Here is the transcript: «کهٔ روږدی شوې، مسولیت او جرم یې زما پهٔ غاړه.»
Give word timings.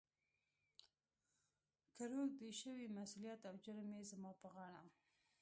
«کهٔ 1.95 2.05
روږدی 2.11 2.51
شوې، 2.61 2.85
مسولیت 2.97 3.41
او 3.49 3.55
جرم 3.63 3.89
یې 3.97 4.03
زما 4.11 4.31
پهٔ 4.41 4.49
غاړه.» 4.55 4.81